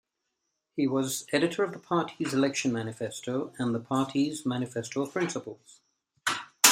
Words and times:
He 0.75 0.87
was 0.87 1.27
editor 1.31 1.63
of 1.63 1.73
the 1.73 1.77
party's 1.77 2.33
election 2.33 2.73
manifesto 2.73 3.53
and 3.59 3.75
the 3.75 3.79
party's 3.79 4.47
manifesto 4.47 5.03
of 5.03 5.11
principals. 5.13 5.79